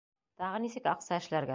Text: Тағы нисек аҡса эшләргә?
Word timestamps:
Тағы 0.43 0.63
нисек 0.65 0.91
аҡса 0.95 1.17
эшләргә? 1.21 1.49